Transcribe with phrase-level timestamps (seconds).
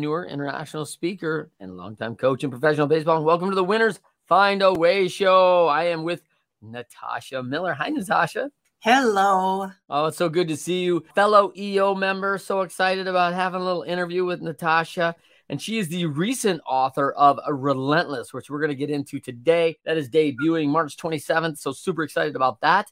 [0.00, 3.16] Newer international Speaker, and longtime coach in professional baseball.
[3.16, 5.66] And welcome to the Winners Find a Way show.
[5.66, 6.22] I am with
[6.62, 7.72] Natasha Miller.
[7.74, 8.50] Hi, Natasha.
[8.80, 9.70] Hello.
[9.88, 12.38] Oh, it's so good to see you, fellow EO member.
[12.38, 15.16] So excited about having a little interview with Natasha.
[15.48, 19.78] And she is the recent author of Relentless, which we're going to get into today.
[19.84, 21.58] That is debuting March 27th.
[21.58, 22.90] So super excited about that.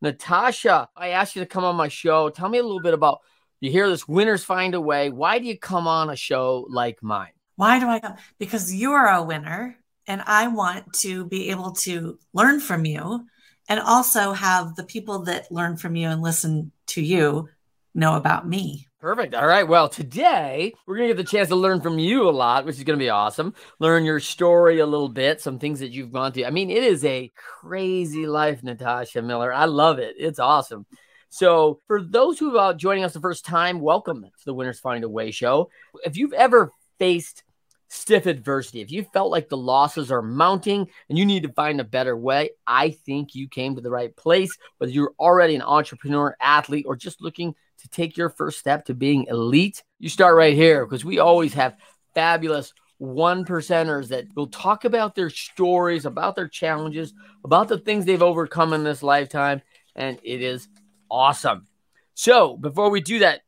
[0.00, 2.28] Natasha, I asked you to come on my show.
[2.28, 3.20] Tell me a little bit about
[3.64, 5.08] you hear this winners find a way.
[5.08, 7.32] Why do you come on a show like mine?
[7.56, 8.16] Why do I come?
[8.38, 13.26] Because you're a winner and I want to be able to learn from you
[13.68, 17.48] and also have the people that learn from you and listen to you
[17.94, 18.86] know about me.
[19.00, 19.34] Perfect.
[19.34, 19.66] All right.
[19.66, 22.76] Well, today we're going to get the chance to learn from you a lot, which
[22.76, 23.54] is going to be awesome.
[23.78, 26.44] Learn your story a little bit, some things that you've gone through.
[26.44, 29.52] I mean, it is a crazy life, Natasha Miller.
[29.52, 30.16] I love it.
[30.18, 30.84] It's awesome.
[31.30, 35.04] So, for those who are joining us the first time, welcome to the Winners Find
[35.04, 35.70] a Way show.
[36.04, 37.42] If you've ever faced
[37.88, 41.80] stiff adversity, if you felt like the losses are mounting and you need to find
[41.80, 44.56] a better way, I think you came to the right place.
[44.78, 48.94] Whether you're already an entrepreneur, athlete, or just looking to take your first step to
[48.94, 51.76] being elite, you start right here because we always have
[52.14, 57.12] fabulous one percenters that will talk about their stories, about their challenges,
[57.44, 59.62] about the things they've overcome in this lifetime.
[59.96, 60.68] And it is
[61.10, 61.66] awesome.
[62.14, 63.42] So before we do that,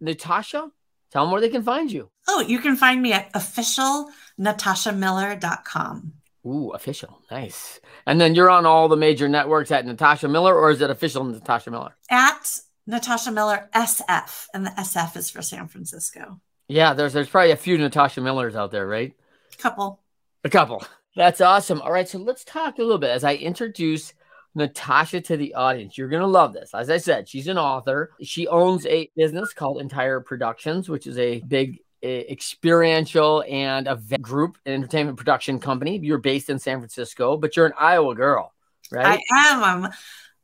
[0.00, 0.70] Natasha,
[1.10, 2.10] tell them where they can find you.
[2.28, 6.12] Oh, you can find me at officialnatashamiller.com.
[6.46, 7.20] Ooh, official.
[7.30, 7.80] Nice.
[8.06, 11.24] And then you're on all the major networks at Natasha Miller, or is it official
[11.24, 11.96] Natasha Miller?
[12.10, 16.40] At Natasha Miller SF, and the SF is for San Francisco.
[16.68, 19.12] Yeah, there's there's probably a few Natasha Millers out there, right?
[19.52, 20.00] A couple.
[20.44, 20.84] A couple.
[21.16, 21.82] That's awesome.
[21.82, 24.14] All right, so let's talk a little bit as I introduce
[24.54, 25.96] Natasha to the audience.
[25.96, 26.74] You're going to love this.
[26.74, 28.10] As I said, she's an author.
[28.22, 34.56] She owns a business called Entire Productions, which is a big experiential and event group,
[34.64, 35.98] and entertainment production company.
[35.98, 38.52] You're based in San Francisco, but you're an Iowa girl,
[38.90, 39.20] right?
[39.32, 39.84] I am.
[39.84, 39.92] I'm,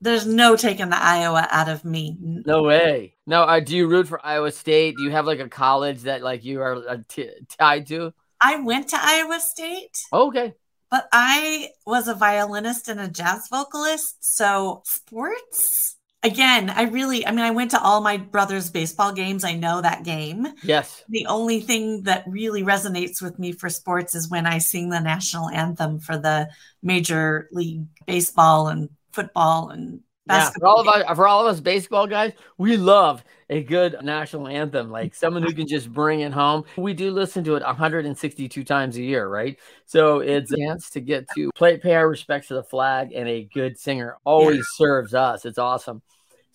[0.01, 2.17] there's no taking the Iowa out of me.
[2.21, 3.15] No way.
[3.27, 3.43] No.
[3.43, 4.97] Uh, do you root for Iowa State?
[4.99, 8.13] Do you have like a college that like you are uh, t- tied to?
[8.41, 9.99] I went to Iowa State.
[10.13, 10.55] Okay.
[10.97, 14.17] But I was a violinist and a jazz vocalist.
[14.25, 19.45] So sports, again, I really, I mean, I went to all my brother's baseball games.
[19.45, 20.49] I know that game.
[20.63, 21.05] Yes.
[21.11, 25.01] The only thing that really resonates with me for sports is when I sing the
[25.01, 26.49] national anthem for the
[26.83, 31.61] Major League Baseball and football and yeah, for all of us, for all of us
[31.61, 36.33] baseball guys, we love a good national anthem, like someone who can just bring it
[36.33, 36.65] home.
[36.77, 39.57] We do listen to it 162 times a year, right?
[39.85, 43.29] So it's a chance to get to play, pay our respects to the flag, and
[43.29, 44.63] a good singer always yeah.
[44.87, 45.45] serves us.
[45.45, 46.03] It's awesome.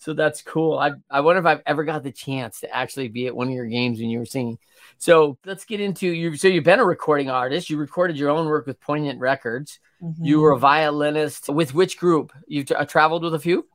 [0.02, 0.80] So that's cool.
[0.80, 3.54] I I wonder if I've ever got the chance to actually be at one of
[3.54, 4.58] your games when you were singing.
[4.98, 6.36] So let's get into you.
[6.36, 7.70] So you've been a recording artist.
[7.70, 9.78] You recorded your own work with Poignant Records.
[10.02, 10.24] Mm-hmm.
[10.24, 12.32] You were a violinist with which group?
[12.48, 13.68] You've t- uh, traveled with a few.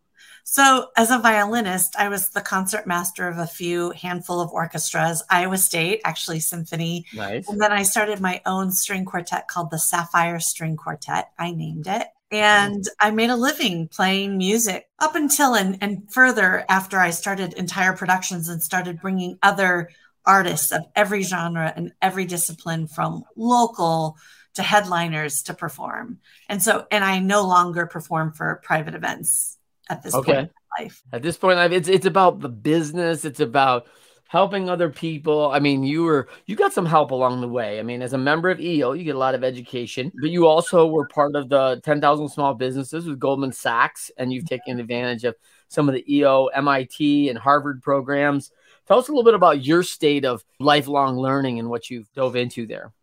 [0.44, 5.24] So, as a violinist, I was the concert master of a few handful of orchestras,
[5.30, 7.06] Iowa State, actually symphony.
[7.14, 7.48] Nice.
[7.48, 11.32] And then I started my own string quartet called the Sapphire String Quartet.
[11.40, 12.08] I named it.
[12.32, 12.36] Mm-hmm.
[12.36, 17.54] And I made a living playing music up until and, and further after I started
[17.54, 19.90] entire productions and started bringing other
[20.26, 24.18] artists of every genre and every discipline from local
[24.56, 26.20] to headliners to perform.
[26.50, 29.58] And so, and I no longer perform for private events
[29.90, 30.34] at this okay.
[30.34, 31.02] point in life.
[31.14, 33.24] At this point in life, it's it's about the business.
[33.24, 33.88] It's about
[34.28, 35.50] helping other people.
[35.52, 37.80] I mean, you were you got some help along the way.
[37.80, 40.48] I mean, as a member of EO, you get a lot of education, but you
[40.48, 45.24] also were part of the 10,000 small businesses with Goldman Sachs and you've taken advantage
[45.24, 45.36] of
[45.70, 48.52] some of the EO, MIT and Harvard programs.
[48.88, 52.36] Tell us a little bit about your state of lifelong learning and what you've dove
[52.36, 52.94] into there.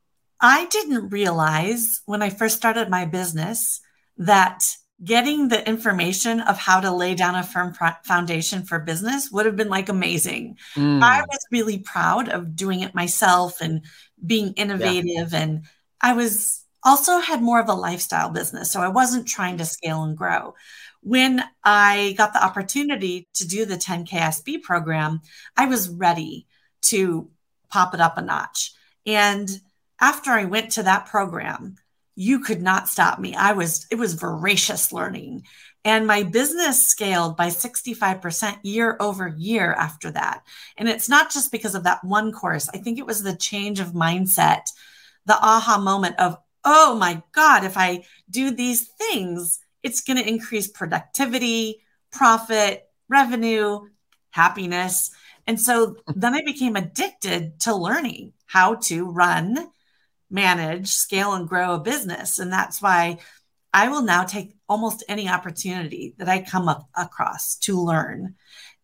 [0.40, 3.80] I didn't realize when I first started my business
[4.18, 4.64] that
[5.02, 7.74] getting the information of how to lay down a firm
[8.04, 10.56] foundation for business would have been like amazing.
[10.74, 11.02] Mm.
[11.02, 13.84] I was really proud of doing it myself and
[14.24, 15.32] being innovative.
[15.32, 15.42] Yeah.
[15.42, 15.64] And
[16.00, 18.70] I was also had more of a lifestyle business.
[18.70, 20.54] So I wasn't trying to scale and grow.
[21.02, 25.20] When I got the opportunity to do the 10KSB program,
[25.56, 26.46] I was ready
[26.82, 27.30] to
[27.68, 28.72] pop it up a notch.
[29.06, 29.50] And
[30.00, 31.76] after I went to that program,
[32.16, 33.34] you could not stop me.
[33.34, 35.44] I was, it was voracious learning.
[35.84, 40.42] And my business scaled by 65% year over year after that.
[40.78, 42.70] And it's not just because of that one course.
[42.72, 44.62] I think it was the change of mindset,
[45.26, 50.26] the aha moment of, oh my God, if I do these things, it's going to
[50.26, 53.80] increase productivity, profit, revenue,
[54.30, 55.10] happiness.
[55.46, 59.68] And so then I became addicted to learning how to run
[60.34, 62.38] manage, scale, and grow a business.
[62.38, 63.18] And that's why
[63.72, 68.34] I will now take almost any opportunity that I come up across to learn.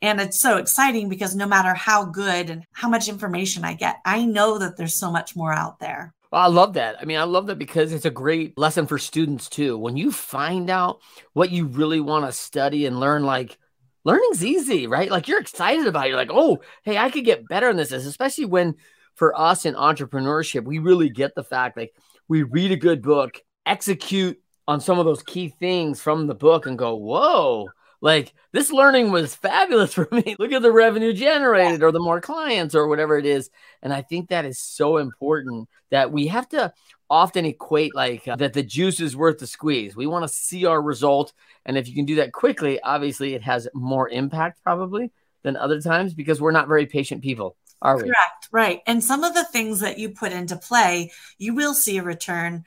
[0.00, 3.96] And it's so exciting because no matter how good and how much information I get,
[4.04, 6.14] I know that there's so much more out there.
[6.32, 6.96] Well, I love that.
[7.00, 9.76] I mean, I love that because it's a great lesson for students too.
[9.76, 11.00] When you find out
[11.32, 13.58] what you really want to study and learn, like
[14.04, 15.10] learning's easy, right?
[15.10, 16.08] Like you're excited about it.
[16.10, 18.76] You're like, oh, hey, I could get better in this, especially when
[19.14, 21.94] for us in entrepreneurship, we really get the fact like
[22.28, 26.66] we read a good book, execute on some of those key things from the book,
[26.66, 27.68] and go, whoa,
[28.00, 30.36] like this learning was fabulous for me.
[30.38, 33.50] Look at the revenue generated or the more clients or whatever it is.
[33.82, 36.72] And I think that is so important that we have to
[37.08, 39.96] often equate like uh, that the juice is worth the squeeze.
[39.96, 41.32] We want to see our result.
[41.66, 45.10] And if you can do that quickly, obviously it has more impact probably
[45.42, 48.02] than other times because we're not very patient people are we?
[48.02, 48.82] Correct, right.
[48.86, 52.64] And some of the things that you put into play, you will see a return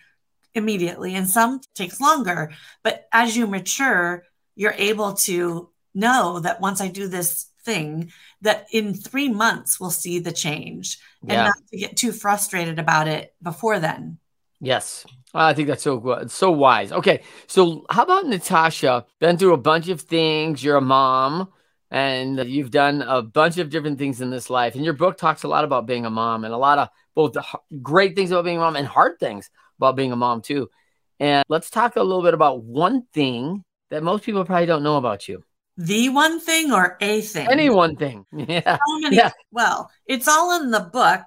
[0.56, 2.51] immediately, and some takes longer.
[2.83, 4.24] But as you mature,
[4.56, 8.12] you're able to know that once I do this thing,
[8.42, 11.44] that in three months we'll see the change, and yeah.
[11.45, 14.18] not to get too frustrated about it before then.
[14.60, 15.06] Yes.
[15.36, 16.30] I think that's so good.
[16.30, 16.92] so wise.
[16.92, 17.24] Okay.
[17.48, 19.06] So how about Natasha?
[19.19, 20.63] Been through a bunch of things.
[20.63, 21.51] You're a mom
[21.93, 24.73] and you've done a bunch of different things in this life.
[24.73, 27.37] And your book talks a lot about being a mom and a lot of both
[27.83, 30.71] great things about being a mom and hard things about being a mom too.
[31.19, 34.97] And let's talk a little bit about one thing that most people probably don't know
[34.97, 35.43] about you.
[35.77, 37.47] The one thing or a thing?
[37.49, 38.25] Any one thing.
[38.33, 38.79] Yeah.
[39.01, 39.31] Many, yeah.
[39.51, 41.21] Well, it's all in the book.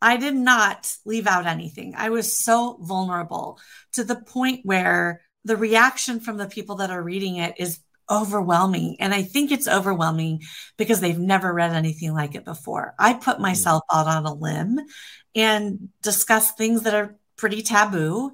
[0.00, 1.92] I did not leave out anything.
[1.94, 3.58] I was so vulnerable
[3.92, 7.80] to the point where the reaction from the people that are reading it is
[8.10, 8.96] overwhelming.
[9.00, 10.42] And I think it's overwhelming
[10.76, 12.94] because they've never read anything like it before.
[12.98, 13.42] I put mm.
[13.42, 14.80] myself out on a limb
[15.34, 18.32] and discuss things that are pretty taboo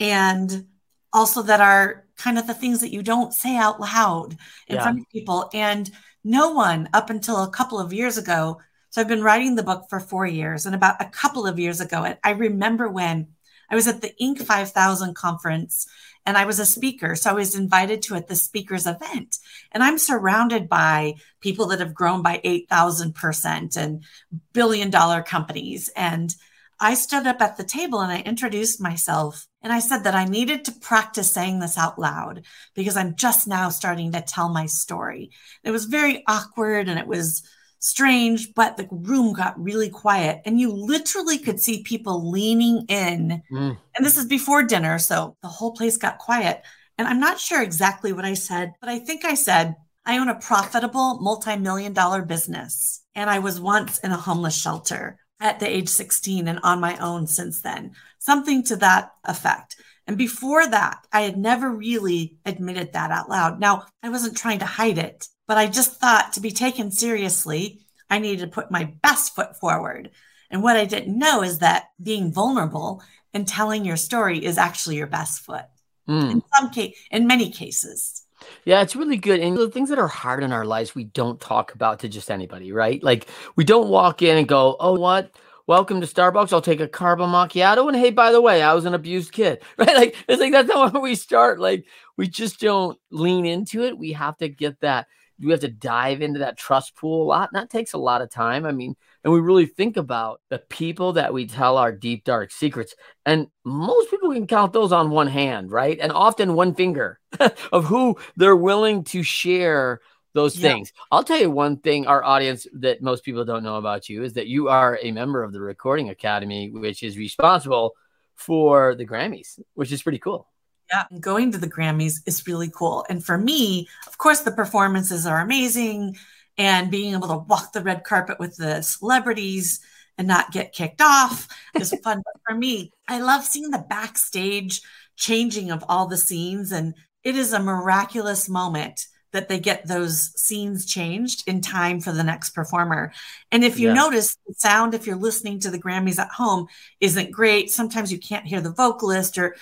[0.00, 0.66] and
[1.12, 4.36] also that are kind of the things that you don't say out loud
[4.66, 4.82] in yeah.
[4.82, 5.50] front of people.
[5.52, 5.90] And
[6.24, 8.60] no one up until a couple of years ago.
[8.90, 10.66] So I've been writing the book for four years.
[10.66, 13.28] And about a couple of years ago, I remember when
[13.70, 14.42] I was at the Inc.
[14.42, 15.86] 5000 conference
[16.26, 17.16] and I was a speaker.
[17.16, 19.38] So I was invited to at the speaker's event.
[19.72, 24.04] And I'm surrounded by people that have grown by 8,000% and
[24.52, 25.90] billion dollar companies.
[25.96, 26.34] And
[26.80, 30.24] I stood up at the table and I introduced myself and I said that I
[30.24, 32.44] needed to practice saying this out loud
[32.74, 35.30] because I'm just now starting to tell my story.
[35.64, 37.42] It was very awkward and it was
[37.78, 43.42] strange, but the room got really quiet and you literally could see people leaning in.
[43.50, 43.78] Mm.
[43.96, 44.98] And this is before dinner.
[44.98, 46.62] So the whole place got quiet.
[46.96, 50.28] And I'm not sure exactly what I said, but I think I said, I own
[50.28, 53.02] a profitable multi million dollar business.
[53.14, 56.96] And I was once in a homeless shelter at the age 16 and on my
[56.96, 59.76] own since then, something to that effect.
[60.06, 63.60] And before that, I had never really admitted that out loud.
[63.60, 67.80] Now, I wasn't trying to hide it, but I just thought to be taken seriously,
[68.08, 70.10] I needed to put my best foot forward.
[70.50, 73.02] And what I didn't know is that being vulnerable
[73.34, 75.64] and telling your story is actually your best foot.
[76.08, 76.30] Mm.
[76.30, 78.24] In some case, in many cases.
[78.64, 79.40] Yeah, it's really good.
[79.40, 82.30] And the things that are hard in our lives, we don't talk about to just
[82.30, 83.02] anybody, right?
[83.02, 83.26] Like
[83.56, 85.34] we don't walk in and go, "Oh, what?
[85.66, 86.52] Welcome to Starbucks.
[86.52, 89.60] I'll take a caramel macchiato." And hey, by the way, I was an abused kid,
[89.76, 89.94] right?
[89.94, 91.58] Like it's like that's not where we start.
[91.58, 91.84] Like
[92.16, 93.98] we just don't lean into it.
[93.98, 95.08] We have to get that
[95.40, 97.50] we have to dive into that trust pool a lot.
[97.52, 98.64] And that takes a lot of time.
[98.66, 102.50] I mean, and we really think about the people that we tell our deep, dark
[102.50, 102.94] secrets.
[103.24, 105.98] And most people can count those on one hand, right?
[106.00, 107.20] And often one finger
[107.72, 110.00] of who they're willing to share
[110.34, 110.72] those yeah.
[110.72, 110.92] things.
[111.10, 114.34] I'll tell you one thing, our audience that most people don't know about you is
[114.34, 117.94] that you are a member of the Recording Academy, which is responsible
[118.34, 120.48] for the Grammys, which is pretty cool.
[120.90, 123.04] Yeah, and going to the Grammys is really cool.
[123.10, 126.16] And for me, of course, the performances are amazing
[126.56, 129.80] and being able to walk the red carpet with the celebrities
[130.16, 132.22] and not get kicked off is fun.
[132.24, 134.82] but for me, I love seeing the backstage
[135.16, 136.72] changing of all the scenes.
[136.72, 142.12] And it is a miraculous moment that they get those scenes changed in time for
[142.12, 143.12] the next performer.
[143.52, 146.66] And if you notice the sound, if you're listening to the Grammys at home,
[147.00, 147.70] isn't great.
[147.70, 149.54] Sometimes you can't hear the vocalist or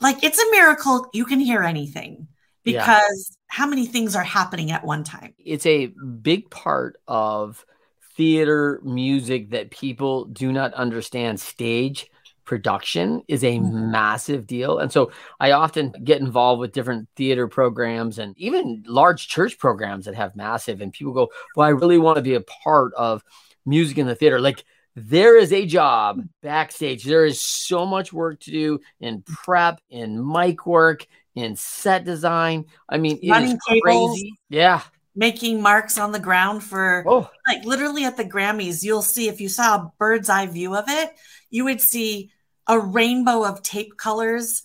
[0.00, 2.28] like it's a miracle you can hear anything
[2.62, 2.82] because
[3.30, 3.36] yeah.
[3.48, 5.34] how many things are happening at one time?
[5.38, 5.86] It's a
[6.22, 7.64] big part of
[8.16, 12.10] theater music that people do not understand stage
[12.44, 13.90] production is a mm-hmm.
[13.90, 14.78] massive deal.
[14.78, 15.10] And so
[15.40, 20.36] I often get involved with different theater programs and even large church programs that have
[20.36, 23.22] massive, and people go, Well, I really want to be a part of
[23.64, 24.40] music in the theater.
[24.40, 24.64] Like,
[24.96, 27.04] there is a job backstage.
[27.04, 32.66] There is so much work to do in prep, in mic work, in set design.
[32.88, 34.34] I mean, running crazy.
[34.48, 34.82] Yeah.
[35.16, 37.30] Making marks on the ground for oh.
[37.48, 40.84] like literally at the Grammys, you'll see if you saw a bird's eye view of
[40.88, 41.10] it,
[41.50, 42.30] you would see
[42.66, 44.62] a rainbow of tape colors,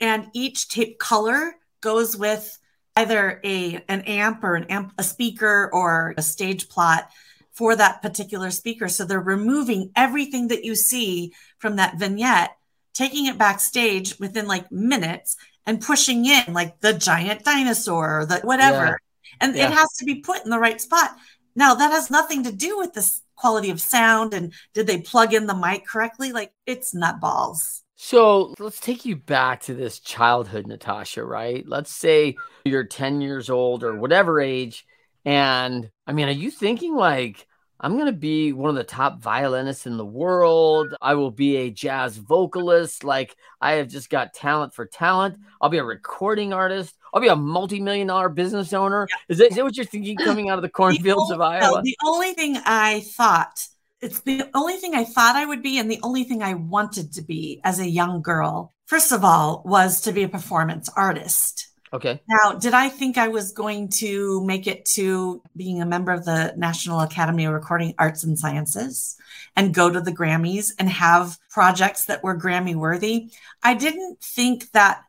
[0.00, 2.58] and each tape color goes with
[2.94, 7.10] either a an amp or an amp, a speaker or a stage plot
[7.58, 8.88] for that particular speaker.
[8.88, 12.56] So they're removing everything that you see from that vignette,
[12.94, 15.36] taking it backstage within like minutes
[15.66, 18.84] and pushing in like the giant dinosaur or the whatever.
[18.84, 18.94] Yeah.
[19.40, 19.66] And yeah.
[19.66, 21.16] it has to be put in the right spot.
[21.56, 25.34] Now that has nothing to do with this quality of sound and did they plug
[25.34, 26.30] in the mic correctly?
[26.30, 27.82] Like it's nutballs.
[27.96, 31.64] So let's take you back to this childhood, Natasha, right?
[31.66, 34.86] Let's say you're 10 years old or whatever age.
[35.24, 37.47] And I mean, are you thinking like,
[37.80, 40.94] I'm going to be one of the top violinists in the world.
[41.00, 43.04] I will be a jazz vocalist.
[43.04, 45.38] Like, I have just got talent for talent.
[45.60, 46.96] I'll be a recording artist.
[47.14, 49.06] I'll be a multi million dollar business owner.
[49.08, 49.16] Yeah.
[49.28, 51.76] Is, that, is that what you're thinking coming out of the cornfields of Iowa?
[51.76, 53.66] No, the only thing I thought,
[54.00, 57.12] it's the only thing I thought I would be, and the only thing I wanted
[57.12, 61.68] to be as a young girl, first of all, was to be a performance artist.
[61.92, 62.20] Okay.
[62.28, 66.24] Now, did I think I was going to make it to being a member of
[66.24, 69.16] the National Academy of Recording Arts and Sciences
[69.56, 73.30] and go to the Grammys and have projects that were Grammy worthy?
[73.62, 75.02] I didn't think that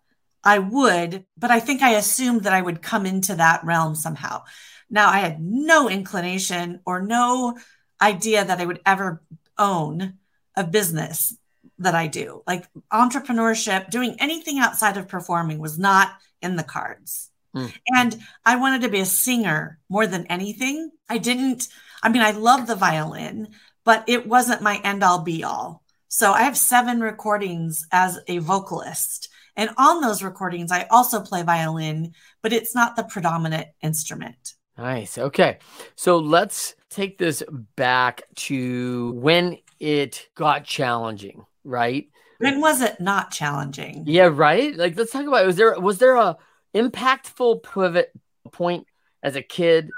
[0.43, 4.43] I would, but I think I assumed that I would come into that realm somehow.
[4.89, 7.57] Now, I had no inclination or no
[8.01, 9.21] idea that I would ever
[9.57, 10.13] own
[10.55, 11.36] a business
[11.79, 12.43] that I do.
[12.45, 17.29] Like entrepreneurship, doing anything outside of performing was not in the cards.
[17.55, 17.74] Mm.
[17.88, 20.91] And I wanted to be a singer more than anything.
[21.09, 21.67] I didn't,
[22.03, 23.48] I mean, I love the violin,
[23.83, 25.83] but it wasn't my end all be all.
[26.07, 29.29] So I have seven recordings as a vocalist.
[29.55, 34.53] And on those recordings, I also play violin, but it's not the predominant instrument.
[34.77, 35.17] Nice.
[35.17, 35.59] Okay.
[35.95, 37.43] So let's take this
[37.75, 42.09] back to when it got challenging, right?
[42.39, 44.03] When was it not challenging?
[44.07, 44.75] Yeah, right.
[44.75, 45.47] Like let's talk about it.
[45.47, 46.38] was there was there a
[46.73, 48.11] impactful pivot
[48.51, 48.88] point
[49.21, 49.89] as a kid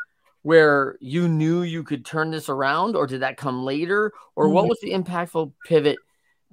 [0.41, 4.11] where you knew you could turn this around, or did that come later?
[4.35, 4.69] Or what mm-hmm.
[4.69, 5.97] was the impactful pivot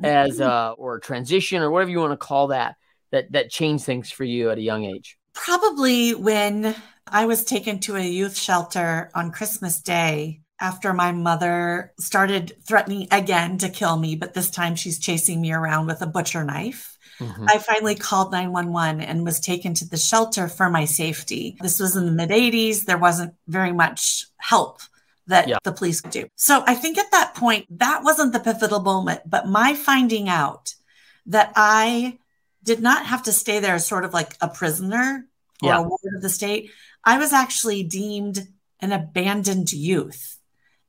[0.02, 2.76] as uh or transition or whatever you want to call that
[3.10, 5.18] that that changed things for you at a young age?
[5.32, 6.74] Probably when
[7.06, 13.08] I was taken to a youth shelter on Christmas Day after my mother started threatening
[13.10, 16.98] again to kill me, but this time she's chasing me around with a butcher knife.
[17.20, 17.46] Mm-hmm.
[17.48, 21.56] I finally called 911 and was taken to the shelter for my safety.
[21.60, 22.84] This was in the mid 80s.
[22.84, 24.80] There wasn't very much help
[25.26, 25.58] that yeah.
[25.62, 26.28] the police could do.
[26.36, 30.74] So I think at that point, that wasn't the pivotal moment, but my finding out
[31.26, 32.18] that I
[32.62, 35.26] did not have to stay there as sort of like a prisoner
[35.62, 35.78] or yeah.
[35.78, 36.70] a ward of the state.
[37.04, 38.48] I was actually deemed
[38.80, 40.37] an abandoned youth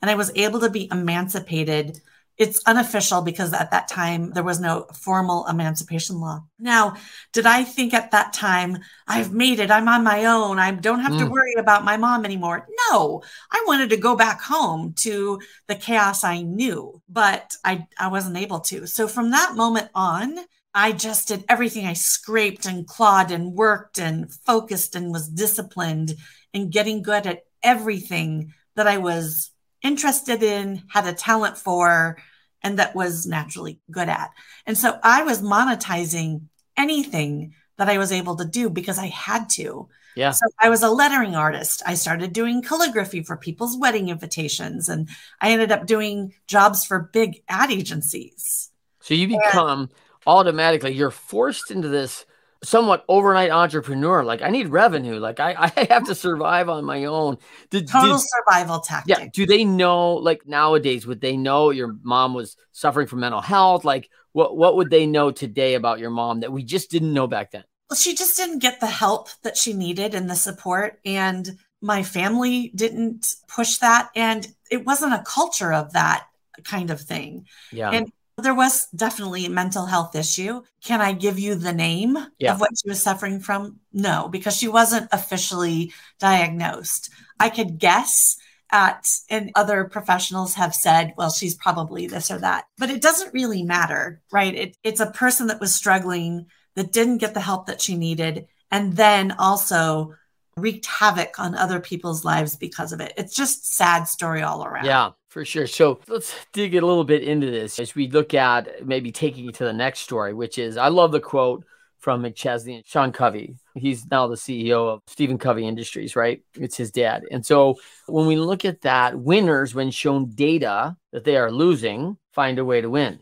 [0.01, 2.01] and I was able to be emancipated.
[2.37, 6.45] It's unofficial because at that time there was no formal emancipation law.
[6.57, 6.95] Now,
[7.33, 8.77] did I think at that time,
[9.07, 11.19] I've made it, I'm on my own, I don't have mm.
[11.19, 12.65] to worry about my mom anymore?
[12.89, 18.07] No, I wanted to go back home to the chaos I knew, but I, I
[18.07, 18.87] wasn't able to.
[18.87, 20.37] So from that moment on,
[20.73, 21.85] I just did everything.
[21.85, 26.15] I scraped and clawed and worked and focused and was disciplined
[26.53, 32.17] and getting good at everything that I was interested in, had a talent for,
[32.61, 34.31] and that was naturally good at.
[34.65, 36.41] And so I was monetizing
[36.77, 39.87] anything that I was able to do because I had to.
[40.15, 40.31] Yeah.
[40.31, 41.81] So I was a lettering artist.
[41.85, 45.07] I started doing calligraphy for people's wedding invitations and
[45.39, 48.69] I ended up doing jobs for big ad agencies.
[49.01, 49.89] So you become and,
[50.27, 52.25] automatically you're forced into this
[52.63, 54.23] somewhat overnight entrepreneur.
[54.23, 55.19] Like I need revenue.
[55.19, 57.37] Like I, I have to survive on my own.
[57.69, 59.17] Did, Total did, survival tactic.
[59.17, 59.27] Yeah.
[59.31, 63.85] Do they know like nowadays, would they know your mom was suffering from mental health?
[63.85, 67.27] Like what, what would they know today about your mom that we just didn't know
[67.27, 67.63] back then?
[67.89, 70.99] Well, she just didn't get the help that she needed and the support.
[71.05, 74.09] And my family didn't push that.
[74.15, 76.27] And it wasn't a culture of that
[76.63, 77.47] kind of thing.
[77.71, 77.89] Yeah.
[77.89, 80.61] And there was definitely a mental health issue.
[80.83, 82.53] Can I give you the name yeah.
[82.53, 83.79] of what she was suffering from?
[83.93, 87.09] No, because she wasn't officially diagnosed.
[87.39, 88.37] I could guess
[88.71, 93.33] at, and other professionals have said, well, she's probably this or that, but it doesn't
[93.33, 94.53] really matter, right?
[94.53, 98.47] It, it's a person that was struggling that didn't get the help that she needed.
[98.71, 100.13] And then also
[100.55, 103.13] wreaked havoc on other people's lives because of it.
[103.17, 104.85] It's just sad story all around.
[104.85, 105.67] Yeah, for sure.
[105.67, 109.55] So let's dig a little bit into this as we look at maybe taking it
[109.55, 111.63] to the next story, which is I love the quote
[111.99, 113.55] from McChesney and Sean Covey.
[113.75, 116.41] He's now the CEO of Stephen Covey Industries, right?
[116.55, 117.23] It's his dad.
[117.29, 117.75] And so
[118.07, 122.65] when we look at that, winners, when shown data that they are losing, find a
[122.65, 123.19] way to win.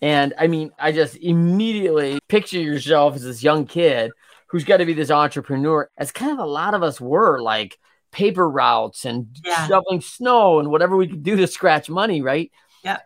[0.00, 4.10] And I mean, I just immediately picture yourself as this young kid
[4.48, 7.78] who's got to be this entrepreneur, as kind of a lot of us were, like
[8.12, 9.66] paper routes and yeah.
[9.66, 12.52] shoveling snow and whatever we could do to scratch money, right?
[12.84, 12.98] Yeah.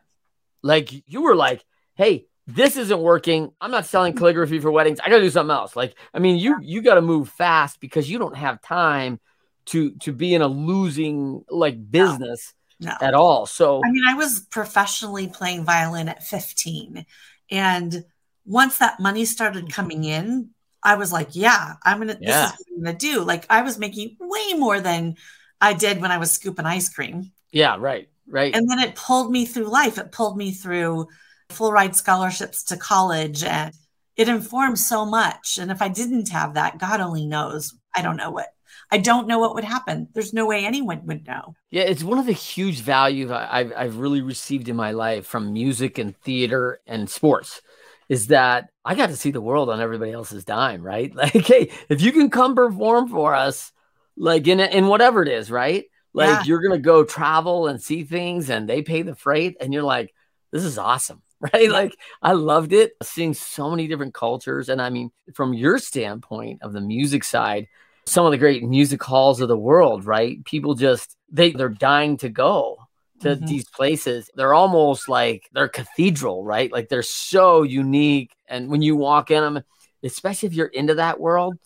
[0.63, 3.53] Like you were like, hey, this isn't working.
[3.61, 4.19] I'm not selling mm-hmm.
[4.19, 5.01] calligraphy for weddings.
[5.01, 5.75] I got to do something else.
[5.75, 9.21] Like, I mean, you you got to move fast because you don't have time
[9.67, 12.91] to to be in a losing like business no.
[12.91, 13.07] No.
[13.07, 13.47] at all.
[13.47, 17.07] So I mean, I was professionally playing violin at 15
[17.51, 18.05] and
[18.45, 19.73] once that money started mm-hmm.
[19.73, 20.51] coming in,
[20.87, 22.43] I was like, yeah, I'm gonna yeah.
[22.43, 23.23] this is what I'm gonna do.
[23.23, 25.17] Like I was making way more than
[25.61, 27.33] I did when I was scooping ice cream.
[27.51, 28.55] Yeah, right, right.
[28.55, 29.99] And then it pulled me through life.
[29.99, 31.09] It pulled me through
[31.49, 33.75] full ride scholarships to college and
[34.17, 35.59] it informed so much.
[35.59, 37.75] And if I didn't have that, God only knows.
[37.95, 38.47] I don't know what
[38.93, 40.07] I don't know what would happen.
[40.15, 41.57] There's no way anyone would know.
[41.73, 45.53] Yeah, it's one of the huge values I've, I've really received in my life from
[45.53, 47.61] music and theater and sports
[48.09, 51.13] is that I got to see the world on everybody else's dime, right?
[51.15, 53.73] Like, hey, if you can come perform for us,
[54.17, 55.85] like in in whatever it is, right?
[56.13, 56.43] Like yeah.
[56.45, 60.15] you're gonna go travel and see things, and they pay the freight, and you're like,
[60.53, 61.71] this is awesome, right?
[61.71, 66.63] Like I loved it, seeing so many different cultures, and I mean, from your standpoint
[66.63, 67.69] of the music side,
[68.07, 70.43] some of the great music halls of the world, right?
[70.45, 72.86] People just they they're dying to go
[73.21, 73.47] to mm-hmm.
[73.47, 74.31] these places.
[74.35, 76.71] They're almost like they're cathedral, right?
[76.71, 78.35] Like they're so unique.
[78.49, 79.65] And when you walk in them,
[80.03, 81.59] especially if you're into that world,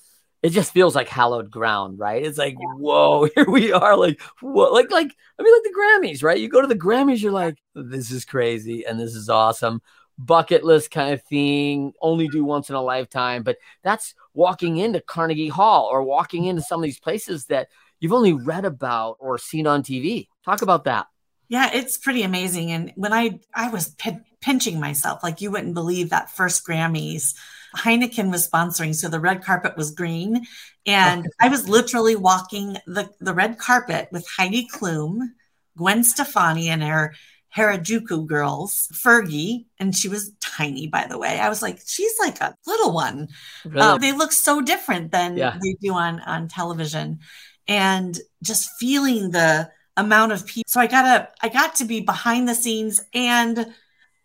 [0.42, 2.24] it just feels like hallowed ground, right?
[2.24, 2.74] It's like, yeah.
[2.76, 3.96] whoa, here we are.
[3.96, 4.72] Like, what?
[4.72, 6.38] Like, like, I mean, like the Grammys, right?
[6.38, 9.82] You go to the Grammys, you're like, this is crazy and this is awesome.
[10.18, 13.42] Bucket list kind of thing, only do once in a lifetime.
[13.42, 17.68] But that's walking into Carnegie Hall or walking into some of these places that
[18.00, 20.28] you've only read about or seen on TV.
[20.44, 21.06] Talk about that.
[21.50, 22.70] Yeah, it's pretty amazing.
[22.70, 27.34] And when I I was p- pinching myself, like you wouldn't believe that first Grammys,
[27.76, 30.46] Heineken was sponsoring, so the red carpet was green,
[30.86, 35.30] and I was literally walking the the red carpet with Heidi Klum,
[35.76, 37.14] Gwen Stefani, and her
[37.56, 41.40] Harajuku girls, Fergie, and she was tiny, by the way.
[41.40, 43.26] I was like, she's like a little one.
[43.64, 43.80] Really?
[43.80, 45.58] Uh, they look so different than yeah.
[45.60, 47.18] they do on on television,
[47.66, 49.68] and just feeling the
[50.00, 50.68] amount of people.
[50.68, 53.66] So I got to I got to be behind the scenes and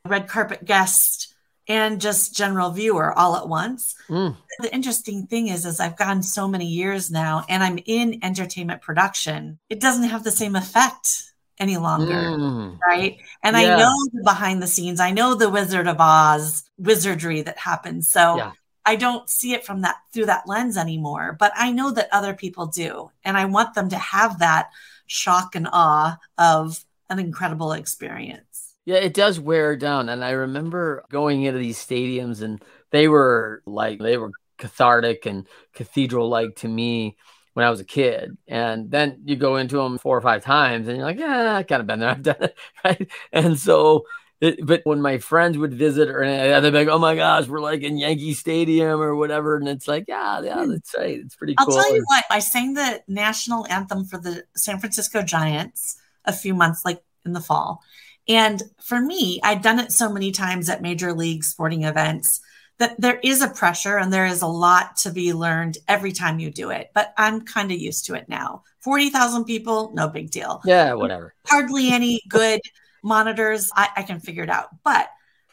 [0.06, 1.34] red carpet guest
[1.68, 3.96] and just general viewer all at once.
[4.08, 4.38] Mm.
[4.60, 8.82] The interesting thing is as I've gone so many years now and I'm in entertainment
[8.82, 11.24] production, it doesn't have the same effect
[11.58, 12.80] any longer, mm.
[12.80, 13.18] right?
[13.42, 13.56] And.
[13.58, 15.00] I know the behind the scenes.
[15.00, 18.10] I know the Wizard of Oz wizardry that happens.
[18.10, 18.52] So yeah.
[18.86, 22.34] I don't see it from that through that lens anymore, but I know that other
[22.34, 23.10] people do.
[23.24, 24.70] And I want them to have that
[25.08, 28.74] shock and awe of an incredible experience.
[28.86, 30.10] Yeah, it does wear down.
[30.10, 35.48] And I remember going into these stadiums and they were like, they were cathartic and
[35.74, 37.18] cathedral like to me
[37.54, 38.38] when I was a kid.
[38.48, 41.68] And then you go into them four or five times and you're like, yeah, I've
[41.68, 42.10] kind of been there.
[42.10, 42.58] I've done it.
[42.84, 43.10] Right.
[43.32, 44.06] And so
[44.42, 47.62] it, but when my friends would visit or they'd be like, "Oh my gosh, we're
[47.62, 50.72] like in Yankee Stadium or whatever," and it's like, "Yeah, yeah, hmm.
[50.72, 51.20] that's right.
[51.20, 52.26] It's pretty I'll cool." I'll tell you what.
[52.30, 57.34] I sang the national anthem for the San Francisco Giants a few months, like in
[57.34, 57.82] the fall,
[58.28, 62.42] and for me, I'd done it so many times at major league sporting events
[62.78, 66.40] that there is a pressure and there is a lot to be learned every time
[66.40, 66.92] you do it.
[66.94, 68.64] But I'm kind of used to it now.
[68.80, 70.62] Forty thousand people, no big deal.
[70.66, 71.34] Yeah, whatever.
[71.48, 72.60] Hardly any good
[73.06, 73.70] monitors.
[73.76, 74.70] I, I can figure it out.
[74.84, 75.10] But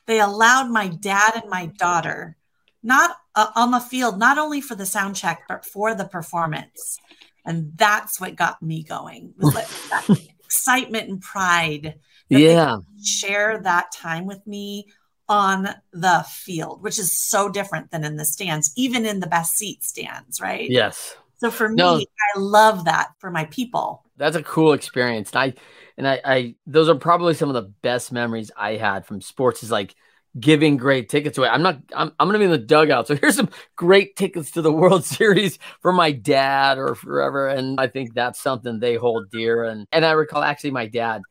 [0.06, 2.36] they allowed my dad and my daughter,
[2.82, 6.98] not uh, on the field, not only for the sound check, but for the performance.
[7.44, 12.00] And that's what got me going was like that excitement and pride.
[12.28, 12.78] yeah.
[13.04, 14.86] Share that time with me
[15.28, 19.52] on the field, which is so different than in the stands, even in the best
[19.54, 20.68] seat stands, right?
[20.70, 21.16] Yes.
[21.42, 21.96] So for me, No.
[21.96, 24.04] I love that for my people.
[24.16, 25.32] That's a cool experience.
[25.32, 25.54] And I
[25.98, 29.64] and I, I those are probably some of the best memories I had from sports
[29.64, 29.96] is like
[30.38, 31.48] giving great tickets away.
[31.48, 33.06] I'm not I'm, I'm gonna be in the dugout.
[33.08, 37.48] So here's some great tickets to the World Series for my dad or forever.
[37.48, 39.64] And I think that's something they hold dear.
[39.64, 41.22] And and I recall actually my dad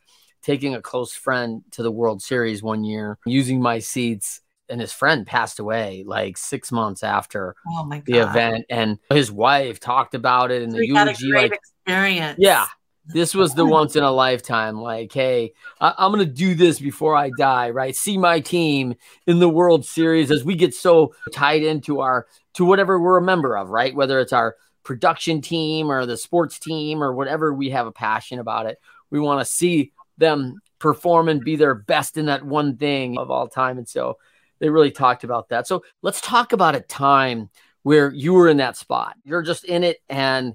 [0.44, 4.92] taking a close friend to the World Series one year, using my seats, and his
[4.94, 8.66] friend passed away like six months after Oh the event.
[8.70, 12.38] And his wife talked about it in So the you got a great Like experience.
[12.40, 12.66] yeah,
[13.14, 14.78] this was the once in a lifetime.
[14.78, 17.96] Like, hey, I- I'm gonna do this before I die, right?
[17.96, 18.96] See my team
[19.28, 23.22] in the World Series as we get so tied into our to whatever we're a
[23.22, 23.96] member of, right?
[23.96, 28.40] Whether it's our production team or the sports team or whatever we have a passion
[28.40, 28.80] about it,
[29.10, 33.30] we want to see them perform and be their best in that one thing of
[33.30, 33.78] all time.
[33.78, 34.18] And so
[34.62, 35.68] they really talked about that.
[35.68, 37.50] So let's talk about a time
[37.84, 39.18] where you were in that spot.
[39.26, 40.54] You're just in it and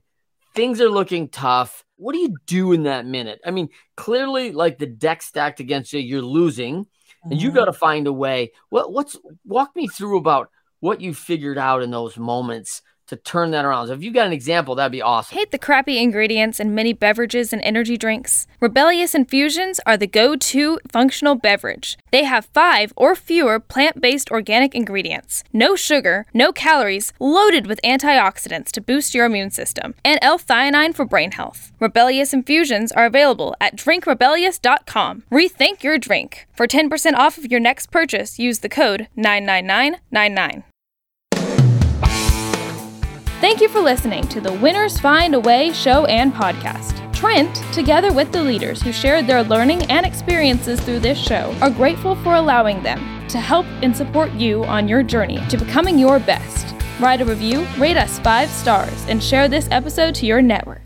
[0.55, 1.85] things are looking tough.
[1.97, 3.41] What do you do in that minute?
[3.45, 6.87] I mean, clearly, like the deck stacked against you, you're losing,
[7.25, 7.55] and you Mhm.
[7.55, 8.53] got to find a way.
[8.71, 13.51] What what's walk me through about what you figured out in those moments to turn
[13.53, 13.89] that around.
[13.89, 15.37] So if you got an example, that'd be awesome.
[15.37, 18.47] Hate the crappy ingredients in many beverages and energy drinks?
[18.61, 21.99] Rebellious Infusions are the go to functional beverage.
[22.11, 27.81] They have five or fewer plant based organic ingredients, no sugar, no calories, loaded with
[27.83, 31.73] antioxidants to boost your immune system, and L theanine for brain health.
[31.81, 35.25] Rebellious Infusions are available at drinkrebellious.com.
[35.31, 36.47] Rethink your drink.
[36.55, 40.65] For 10% off of your next purchase, use the code 99999.
[43.47, 47.15] Thank you for listening to the Winners Find a Way show and podcast.
[47.15, 51.71] Trent, together with the leaders who shared their learning and experiences through this show, are
[51.71, 56.19] grateful for allowing them to help and support you on your journey to becoming your
[56.19, 56.75] best.
[56.99, 60.86] Write a review, rate us five stars, and share this episode to your network.